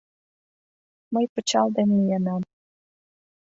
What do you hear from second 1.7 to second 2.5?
ден миенам